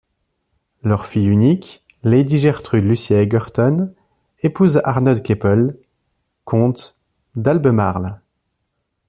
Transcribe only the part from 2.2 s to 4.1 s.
Gertrude Lucia Egerton,